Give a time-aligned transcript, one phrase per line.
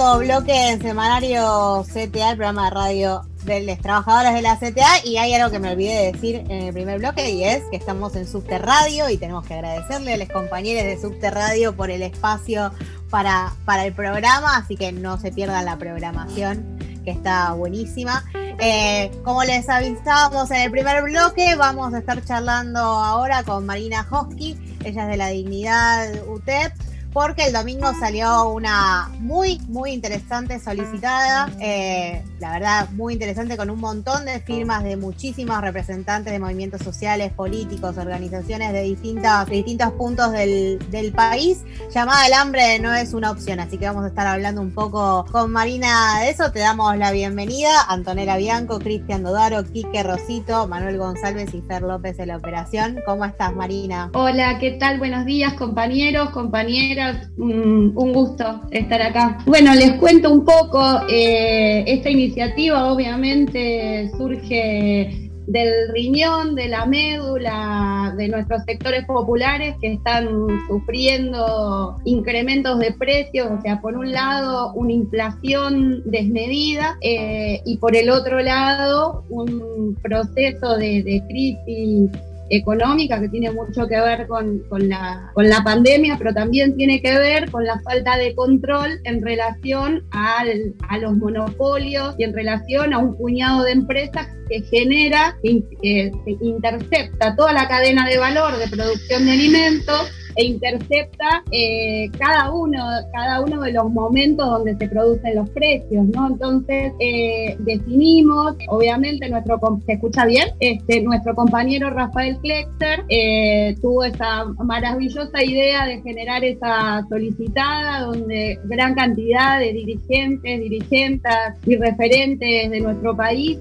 [0.00, 5.18] bloque en Semanario CTA, el programa de radio de los trabajadores de la CTA y
[5.18, 8.16] hay algo que me olvidé de decir en el primer bloque y es que estamos
[8.16, 12.72] en Subterradio y tenemos que agradecerle a los compañeros de Subterradio por el espacio
[13.10, 18.24] para, para el programa, así que no se pierdan la programación que está buenísima.
[18.58, 24.06] Eh, como les avisábamos en el primer bloque, vamos a estar charlando ahora con Marina
[24.10, 26.72] Hosky, ella es de la Dignidad UTEP
[27.12, 33.68] porque el domingo salió una muy, muy interesante solicitada, eh, la verdad, muy interesante, con
[33.68, 39.92] un montón de firmas de muchísimos representantes de movimientos sociales, políticos, organizaciones de, distintas, distintos
[39.92, 40.78] puntos del,
[41.14, 44.72] país, llamada El hambre no es una opción, así que vamos a estar hablando un
[44.72, 50.66] poco con Marina de eso, te damos la bienvenida, Antonella Bianco, Cristian Dodaro, Quique Rosito,
[50.66, 53.00] Manuel González y Fer López de la operación.
[53.04, 54.10] ¿Cómo estás, Marina?
[54.14, 54.98] Hola, ¿qué tal?
[54.98, 59.38] Buenos días, compañeros, compañeras un, gusto estar acá.
[59.46, 62.29] Bueno, les cuento un poco, eh, esta iniciativa
[62.70, 70.28] obviamente surge del riñón, de la médula, de nuestros sectores populares que están
[70.68, 77.96] sufriendo incrementos de precios, o sea, por un lado una inflación desmedida eh, y por
[77.96, 82.10] el otro lado un proceso de, de crisis
[82.50, 87.16] económica que tiene mucho que ver con, la, con la pandemia, pero también tiene que
[87.16, 92.92] ver con la falta de control en relación al, a los monopolios y en relación
[92.92, 98.68] a un puñado de empresas que genera, que intercepta toda la cadena de valor de
[98.68, 102.78] producción de alimentos e intercepta eh, cada uno,
[103.12, 106.28] cada uno de los momentos donde se producen los precios, ¿no?
[106.28, 114.04] Entonces eh, definimos, obviamente nuestro se escucha bien, este, nuestro compañero Rafael Klexter eh, tuvo
[114.04, 121.32] esa maravillosa idea de generar esa solicitada donde gran cantidad de dirigentes, dirigentes
[121.66, 123.58] y referentes de nuestro país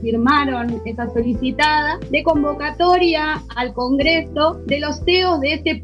[0.00, 5.82] firmaron esa solicitada de convocatoria al Congreso de los CEOs de este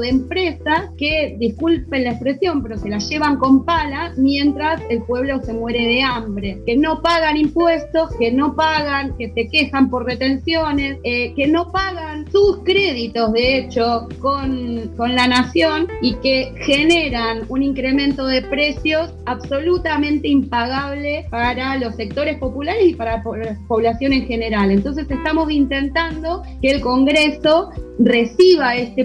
[0.00, 5.40] de empresas que, disculpen la expresión, pero se la llevan con pala mientras el pueblo
[5.42, 10.04] se muere de hambre, que no pagan impuestos, que no pagan, que se quejan por
[10.04, 16.52] retenciones, eh, que no pagan sus créditos, de hecho, con, con la nación y que
[16.60, 24.12] generan un incremento de precios absolutamente impagable para los sectores populares y para la población
[24.12, 24.70] en general.
[24.70, 29.04] Entonces estamos intentando que el Congreso reciba este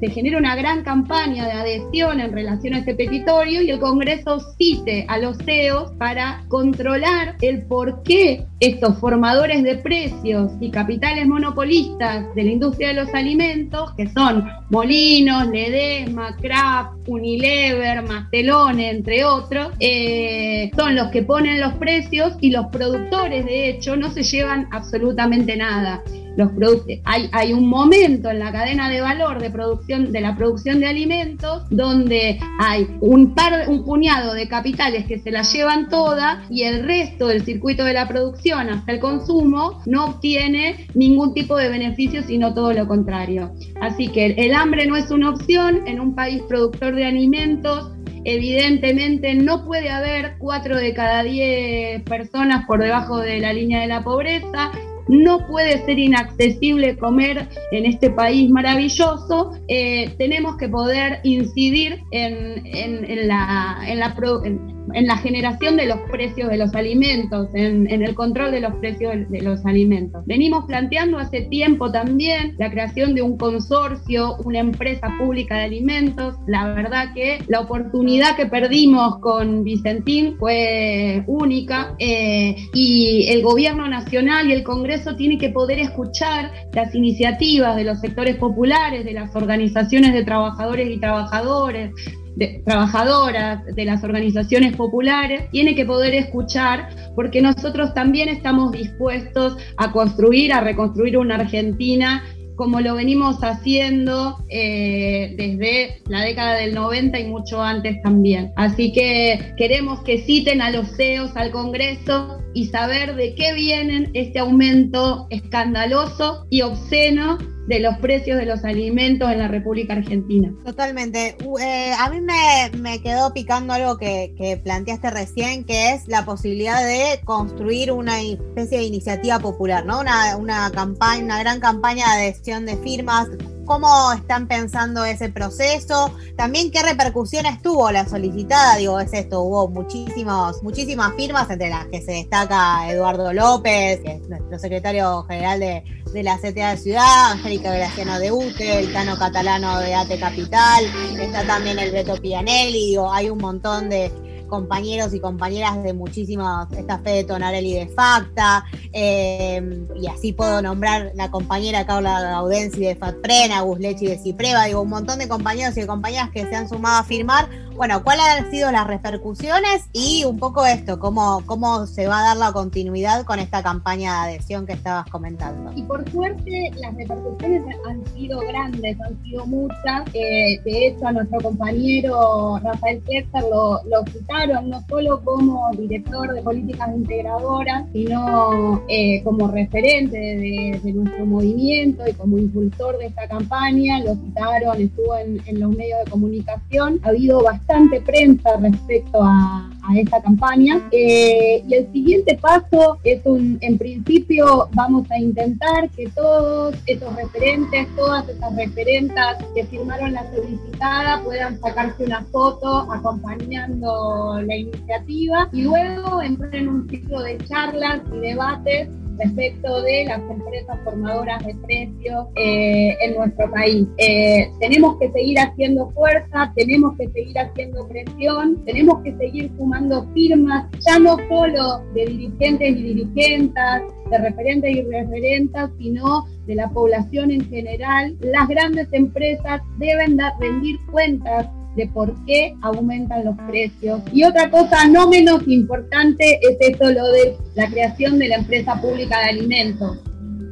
[0.00, 4.40] se genera una gran campaña de adhesión en relación a este petitorio y el Congreso
[4.56, 11.26] cite a los CEOs para controlar el por qué estos formadores de precios y capitales
[11.26, 19.24] monopolistas de la industria de los alimentos, que son Molinos, Ledesma, Kraft, Unilever, Mastelone, entre
[19.26, 24.22] otros, eh, son los que ponen los precios y los productores, de hecho, no se
[24.22, 26.02] llevan absolutamente nada
[26.36, 26.96] los productos.
[27.04, 30.86] Hay, hay un momento en la cadena de valor de producción, de la producción de
[30.86, 36.62] alimentos, donde hay un par, un puñado de capitales que se la llevan toda y
[36.62, 41.68] el resto del circuito de la producción hasta el consumo no obtiene ningún tipo de
[41.68, 43.52] beneficio, sino todo lo contrario.
[43.80, 47.92] Así que el hambre no es una opción en un país productor de alimentos
[48.24, 53.86] evidentemente no puede haber cuatro de cada diez personas por debajo de la línea de
[53.86, 54.72] la pobreza
[55.08, 59.52] no puede ser inaccesible comer en este país maravilloso.
[59.68, 65.98] Eh, tenemos que poder incidir en, en, la, en, la, en la generación de los
[66.10, 70.24] precios de los alimentos, en, el control de los precios de, los alimentos.
[70.26, 76.34] Venimos planteando hace tiempo también la creación de un consorcio, una empresa pública de alimentos.
[76.46, 83.88] La verdad que la oportunidad que perdimos con Vicentín fue única eh, y el gobierno
[83.88, 89.12] nacional y el Congreso tienen que poder escuchar las iniciativas de los sectores populares, de
[89.12, 91.90] las organizaciones de trabajadores y trabajadoras,
[92.36, 99.56] de, trabajadoras, de las organizaciones populares, tiene que poder escuchar porque nosotros también estamos dispuestos
[99.76, 102.22] a construir, a reconstruir una Argentina
[102.56, 108.52] como lo venimos haciendo eh, desde la década del 90 y mucho antes también.
[108.56, 114.10] Así que queremos que citen a los CEOs al Congreso y saber de qué vienen
[114.14, 120.52] este aumento escandaloso y obsceno de los precios de los alimentos en la República Argentina.
[120.64, 121.36] Totalmente.
[121.60, 127.20] Eh, a mí me, quedó picando algo que, planteaste recién, que es la posibilidad de
[127.24, 130.00] construir una especie de iniciativa popular, ¿no?
[130.00, 133.28] Una, una campaña, una gran campaña de adhesión de firmas
[133.66, 136.10] cómo están pensando ese proceso?
[136.36, 141.86] También qué repercusiones tuvo la solicitada, digo, es esto, hubo muchísimos, muchísimas firmas, entre las
[141.86, 145.84] que se destaca Eduardo López, que es nuestro secretario general de,
[146.22, 150.84] la CTA de Ciudad, Angélica Graciano de UTE, el Cano Catalano de ATE Capital,
[151.20, 154.10] está también el Beto Pianelli, digo, hay un montón de,
[154.46, 160.62] compañeros y compañeras de muchísimas, esta fe de Tonarelli de Facta, eh, y así puedo
[160.62, 165.76] nombrar la compañera Carla Gaudensi de Fatprena, Guslechi de Cipreva, digo, un montón de compañeros
[165.76, 170.24] y compañeras que se han sumado a firmar bueno, ¿cuáles han sido las repercusiones y
[170.24, 174.32] un poco esto, cómo, cómo se va a dar la continuidad con esta campaña de
[174.32, 175.72] adhesión que estabas comentando?
[175.74, 180.08] Y por suerte las repercusiones han sido grandes, han sido muchas.
[180.14, 183.80] Eh, de hecho, a nuestro compañero Rafael Kessler lo,
[184.10, 192.04] citaron no solo como director de políticas integradoras, sino eh, como referente de, nuestro movimiento
[192.08, 194.00] y como impulsor de esta campaña.
[194.00, 197.00] Lo citaron, estuvo en, en los medios de comunicación.
[197.02, 200.80] Ha habido bastante bastante prensa respecto a, esta campaña.
[200.90, 207.14] Eh, y el siguiente paso es un, en principio vamos a intentar que todos esos
[207.14, 215.48] referentes, todas esas referentas que firmaron la solicitada puedan sacarse una foto acompañando la iniciativa
[215.52, 221.44] y luego entrar en un ciclo de charlas y debates respecto de las empresas formadoras
[221.44, 223.86] de precios eh, en nuestro país.
[223.98, 230.06] Eh, tenemos que seguir haciendo fuerza, tenemos que seguir haciendo presión, tenemos que seguir sumando
[230.14, 236.68] firmas, ya no solo de dirigentes y dirigentas, de referentes y referentas, sino de la
[236.68, 238.16] población en general.
[238.20, 244.00] Las grandes empresas deben dar, rendir cuentas de por qué aumentan los precios.
[244.12, 248.80] Y otra cosa no menos importante es esto, lo de la creación de la empresa
[248.80, 249.98] pública de alimentos.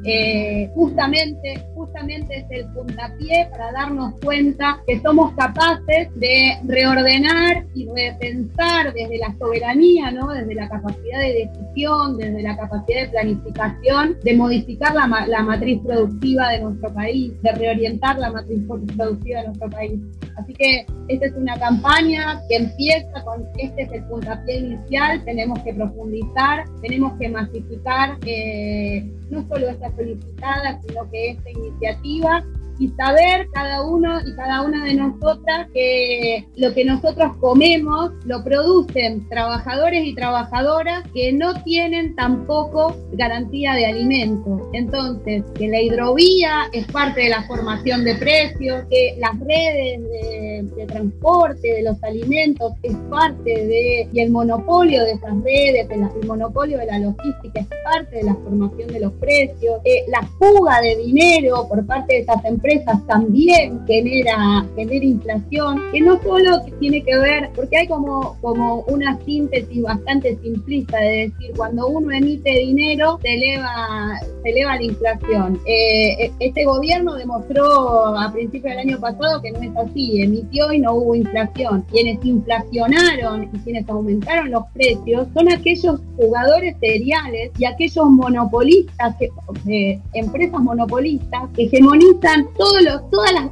[0.07, 7.87] Eh, justamente, justamente es el puntapié para darnos cuenta que somos capaces de reordenar y
[7.87, 10.27] repensar desde la soberanía, ¿no?
[10.27, 16.49] desde la capacidad de decisión, desde la capacidad de planificación, de modificar la, matriz productiva
[16.49, 19.99] de nuestro país, de reorientar la matriz productiva de nuestro país.
[20.37, 25.57] Así que esta es una campaña que empieza con, este es el puntapié inicial, tenemos
[25.59, 32.43] que profundizar, tenemos que masificar eh, no solo esta solicitada, sino que esta iniciativa
[32.79, 38.43] y saber cada uno y cada una de nosotras que lo que nosotros comemos lo
[38.43, 44.69] producen trabajadores y trabajadoras que no tienen tampoco garantía de alimento.
[44.73, 50.54] Entonces, que la hidrovía es parte de la formación de precios, que las redes de,
[50.87, 56.77] transporte de los alimentos es parte de, y el monopolio de esas redes, el, monopolio
[56.77, 60.95] de la logística es parte de la formación de los precios, eh, la fuga de
[60.97, 67.17] dinero por parte de esas empresas también genera, genera inflación, que no solo tiene que
[67.17, 73.19] ver, porque hay como, como una síntesis bastante simplista de decir, cuando uno emite dinero,
[73.21, 75.59] se eleva, se eleva la inflación.
[75.65, 80.79] Eh, este gobierno demostró a principios del año pasado que no es así, emitió y
[80.79, 81.85] no hubo inflación.
[81.91, 89.29] Quienes inflacionaron y quienes aumentaron los precios son aquellos jugadores seriales y aquellos monopolistas, que,
[89.67, 92.83] eh, empresas monopolistas que hegemonizan todas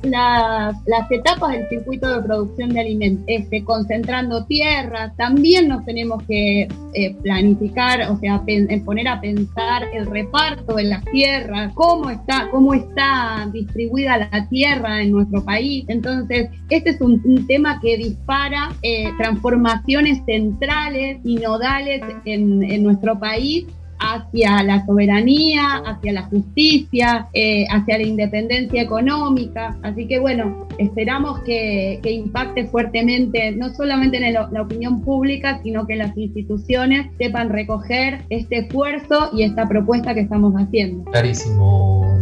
[0.04, 6.68] las, etapas del circuito de producción de alimentos, este, concentrando tierras, también nos tenemos que
[6.94, 8.44] eh, planificar, o sea,
[8.86, 15.02] poner a pensar el reparto de las tierras, cómo está, cómo está distribuida la tierra
[15.02, 15.86] en nuestro país.
[15.88, 16.50] Entonces,
[16.84, 23.66] este es un, tema que dispara eh, transformaciones centrales y nodales en, nuestro país
[24.00, 29.78] hacia la soberanía, hacia la justicia, eh, hacia la independencia económica.
[29.82, 35.96] Así que bueno, esperamos que, impacte fuertemente no solamente en la opinión pública, sino que
[35.96, 41.06] las instituciones sepan recoger este esfuerzo y esta propuesta que estamos haciendo.
[41.12, 42.13] Clarísimo,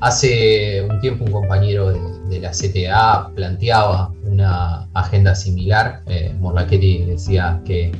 [0.00, 6.02] Hace un tiempo un compañero de, la CTA planteaba una agenda similar.
[6.06, 6.34] Eh,
[7.06, 7.92] decía que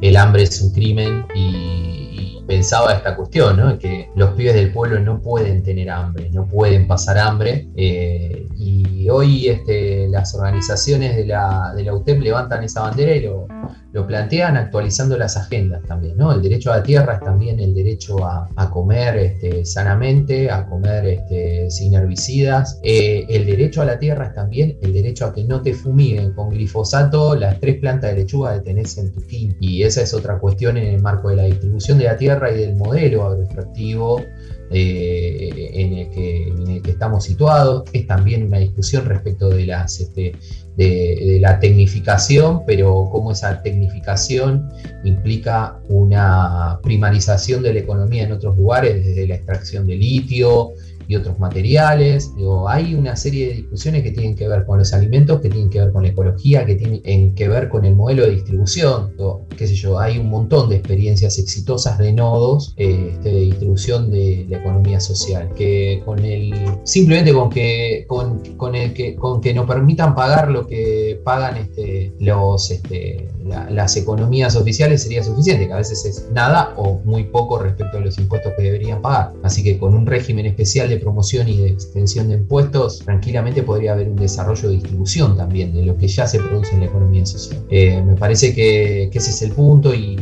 [0.00, 3.78] el hambre es un crimen y pensaba esta cuestión, ¿no?
[3.78, 7.68] que los pibes del pueblo no pueden tener hambre, no pueden pasar hambre.
[7.76, 13.20] Eh, y hoy este, las organizaciones de la, de la UTEP levantan esa bandera y
[13.22, 13.46] lo,
[13.94, 16.32] lo plantean actualizando las agendas también, ¿no?
[16.32, 21.06] El derecho a la tierra es también el derecho a, comer este, sanamente, a comer
[21.06, 22.80] este, sin herbicidas.
[22.82, 26.32] Eh, el derecho a la tierra es también el derecho a que no te fumiguen
[26.32, 29.56] con glifosato las tres plantas de lechuga que tenés en tu fin.
[29.60, 32.58] Y esa es otra cuestión en el marco de la distribución de la tierra y
[32.58, 34.22] del modelo agroextractivo
[34.70, 37.84] eh, en, el que, en, el que, estamos situados.
[37.92, 40.32] Es también una discusión respecto de, las, este,
[40.76, 44.68] de, la tecnificación, pero cómo esa tecnificación
[45.04, 50.72] implica una primarización de la economía en otros lugares, desde la extracción de litio,
[51.08, 52.32] y otros materiales.
[52.68, 55.80] hay una serie de discusiones que tienen que ver con los alimentos, que tienen que
[55.80, 59.12] ver con la ecología, que tienen que ver con el modelo de distribución.
[59.56, 64.10] qué sé yo, hay un montón de experiencias exitosas de nodos eh, este, de distribución
[64.10, 69.40] de la economía social, que con el simplemente con que con, con el que con
[69.40, 75.66] que nos permitan pagar lo que pagan este, los este, las economías oficiales sería suficiente,
[75.66, 79.32] que a veces es nada o muy poco respecto a los impuestos que deberían pagar.
[79.42, 83.92] Así que con un régimen especial de promoción y de extensión de impuestos, tranquilamente podría
[83.92, 87.26] haber un desarrollo de distribución también de lo que ya se produce en la economía
[87.26, 87.60] social.
[87.70, 90.16] Eh, me parece que, ese es el punto y,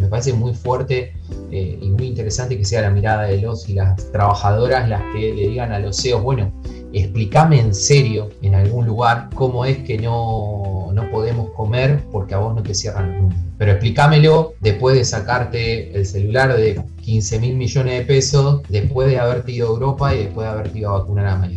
[0.00, 1.12] me parece muy fuerte
[1.50, 5.34] eh, y muy interesante que sea la mirada de los y las trabajadoras las que
[5.34, 6.50] le digan a los CEOs, bueno,
[6.92, 12.38] explícame en serio en algún lugar cómo es que no, no podemos comer porque a
[12.38, 13.47] vos no te cierran los números.
[13.58, 19.18] Pero explícamelo después de sacarte el celular de 15 mil millones de pesos, después de
[19.18, 21.48] haberte ido a Europa y después de haberte ido a vacunar a.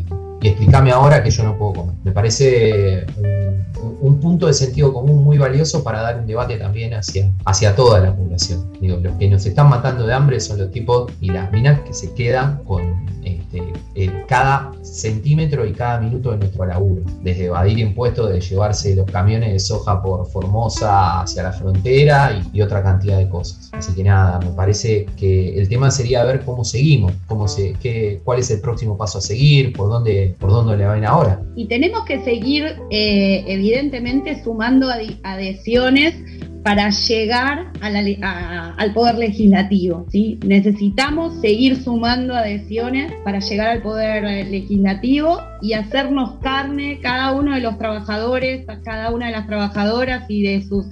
[0.41, 1.95] Y explícame ahora que yo no puedo comer.
[2.03, 3.05] Me parece
[4.01, 7.99] un, punto de sentido común muy valioso para dar un debate también hacia, hacia toda
[7.99, 8.71] la población.
[8.81, 11.93] Digo, los que nos están matando de hambre son los tipos y las minas que
[11.93, 13.61] se quedan con este,
[13.95, 19.05] eh, cada centímetro y cada minuto de nuestro laburo, desde evadir impuestos, de llevarse los
[19.05, 23.69] camiones de soja por Formosa hacia la frontera y, otra cantidad de cosas.
[23.73, 28.21] Así que nada, me parece que el tema sería ver cómo seguimos, cómo se, qué,
[28.23, 31.41] cuál es el próximo paso a seguir, por dónde, por dónde le van ahora.
[31.55, 34.87] Y tenemos que seguir, eh, evidentemente, sumando
[35.23, 36.13] adhesiones
[36.63, 40.05] para llegar al poder legislativo.
[40.11, 40.39] ¿sí?
[40.45, 47.55] Necesitamos seguir sumando adhesiones para llegar al poder eh, legislativo y hacernos carne cada uno
[47.55, 50.85] de los trabajadores, cada una de las trabajadoras y de sus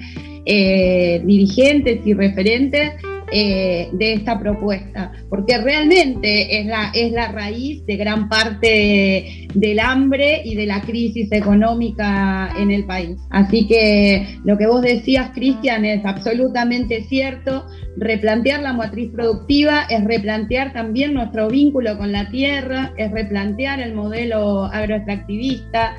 [0.45, 2.93] eh, dirigentes y referentes
[3.31, 9.79] eh, de esta propuesta, porque realmente es la, es la raíz de gran parte del
[9.79, 13.17] hambre y de la crisis económica en el país.
[13.29, 17.65] Así que lo que vos decías, Cristian, es absolutamente cierto.
[17.97, 23.93] Replantear la matriz productiva es replantear también nuestro vínculo con la tierra, es replantear el
[23.93, 25.95] modelo agroextractivista,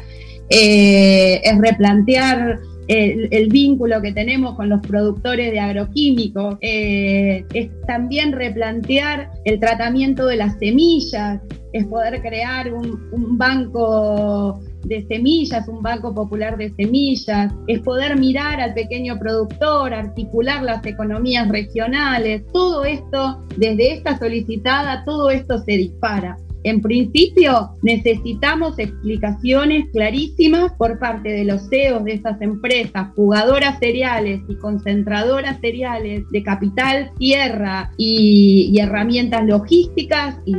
[0.48, 2.58] eh, es replantear
[2.90, 10.26] el, vínculo que tenemos con los productores de agroquímicos, eh, es también replantear el tratamiento
[10.26, 11.40] de las semillas,
[11.72, 18.60] es poder crear un, banco de semillas, un banco popular de semillas, es poder mirar
[18.60, 25.72] al pequeño productor, articular las economías regionales, todo esto, desde esta solicitada, todo esto se
[25.76, 26.36] dispara.
[26.64, 34.40] En principio, necesitamos explicaciones clarísimas por parte de los CEOs de estas empresas, jugadoras cereales
[34.48, 40.54] y concentradoras cereales de capital, tierra y, herramientas logísticas y,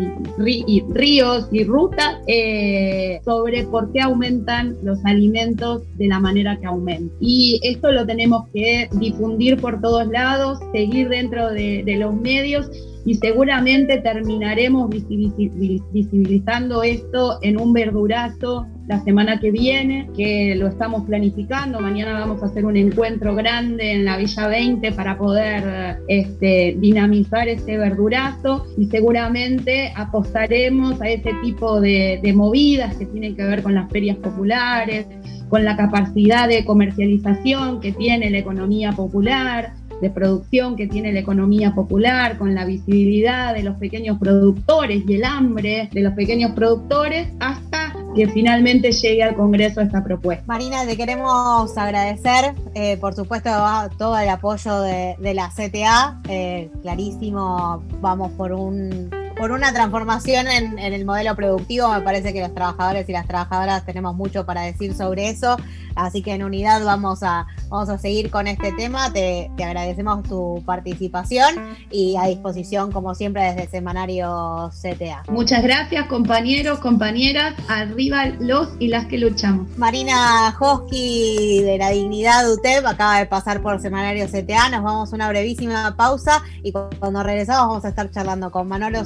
[0.94, 7.12] ríos y rutas eh, sobre por qué aumentan los alimentos de la manera que aumentan.
[7.20, 12.70] Y esto lo tenemos que difundir por todos lados, seguir dentro de los medios
[13.06, 21.06] y seguramente terminaremos visibilizando esto en un verdurazo la semana que viene, que lo estamos
[21.06, 21.80] planificando.
[21.80, 27.48] Mañana vamos a hacer un encuentro grande en la Villa 20 para poder este, dinamizar
[27.48, 33.64] ese verdurazo y seguramente apostaremos a ese tipo de, de movidas que tienen que ver
[33.64, 35.08] con las ferias populares,
[35.48, 41.20] con la capacidad de comercialización que tiene la economía popular, de producción que tiene la
[41.20, 46.52] economía popular, con la visibilidad de los pequeños productores y el hambre de los pequeños
[46.52, 50.44] productores, hasta que finalmente llegue al Congreso esta propuesta.
[50.48, 53.50] Marina, te queremos agradecer, eh, por supuesto,
[53.98, 56.20] todo el apoyo de, la CTA.
[56.28, 61.92] Eh, clarísimo, vamos por un por una transformación en, el modelo productivo.
[61.92, 65.58] Me parece que los trabajadores y las trabajadoras tenemos mucho para decir sobre eso.
[65.96, 69.12] Así que en unidad vamos a, vamos a seguir con este tema.
[69.12, 75.24] Te, agradecemos tu participación y a disposición, como siempre, desde el semanario CTA.
[75.30, 77.56] Muchas gracias, compañeros, compañeras.
[77.68, 79.76] Arriba los y las que luchamos.
[79.76, 84.70] Marina Hosky de la Dignidad UTEP acaba de pasar por semanario CTA.
[84.70, 89.04] Nos vamos a una brevísima pausa y cuando regresamos vamos a estar charlando con Manolo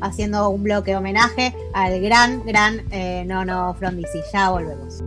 [0.00, 4.20] Haciendo un bloque homenaje al gran, gran eh, Nono Frondizi.
[4.32, 5.02] Ya volvemos.